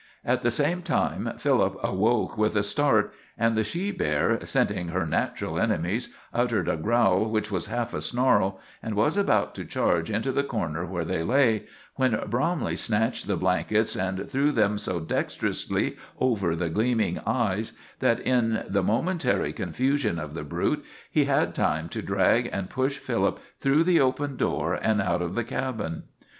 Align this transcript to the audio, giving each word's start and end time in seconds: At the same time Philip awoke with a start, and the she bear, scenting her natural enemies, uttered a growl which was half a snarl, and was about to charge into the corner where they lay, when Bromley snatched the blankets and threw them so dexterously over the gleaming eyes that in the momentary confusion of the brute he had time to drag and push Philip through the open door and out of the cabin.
At 0.25 0.41
the 0.41 0.49
same 0.49 0.81
time 0.81 1.31
Philip 1.37 1.77
awoke 1.83 2.35
with 2.35 2.55
a 2.55 2.63
start, 2.63 3.13
and 3.37 3.55
the 3.55 3.63
she 3.63 3.91
bear, 3.91 4.43
scenting 4.43 4.87
her 4.87 5.05
natural 5.05 5.59
enemies, 5.59 6.09
uttered 6.33 6.67
a 6.67 6.75
growl 6.75 7.29
which 7.29 7.51
was 7.51 7.67
half 7.67 7.93
a 7.93 8.01
snarl, 8.01 8.59
and 8.81 8.95
was 8.95 9.15
about 9.15 9.53
to 9.53 9.63
charge 9.63 10.09
into 10.09 10.31
the 10.31 10.41
corner 10.41 10.87
where 10.87 11.05
they 11.05 11.21
lay, 11.21 11.67
when 11.97 12.19
Bromley 12.31 12.75
snatched 12.75 13.27
the 13.27 13.37
blankets 13.37 13.95
and 13.95 14.27
threw 14.27 14.51
them 14.51 14.79
so 14.79 14.99
dexterously 14.99 15.97
over 16.19 16.55
the 16.55 16.69
gleaming 16.71 17.19
eyes 17.27 17.73
that 17.99 18.19
in 18.21 18.65
the 18.67 18.81
momentary 18.81 19.53
confusion 19.53 20.17
of 20.17 20.33
the 20.33 20.43
brute 20.43 20.83
he 21.11 21.25
had 21.25 21.53
time 21.53 21.87
to 21.89 22.01
drag 22.01 22.49
and 22.51 22.71
push 22.71 22.97
Philip 22.97 23.37
through 23.59 23.83
the 23.83 23.99
open 24.01 24.35
door 24.35 24.73
and 24.73 24.99
out 24.99 25.21
of 25.21 25.35
the 25.35 25.43
cabin. 25.43 26.05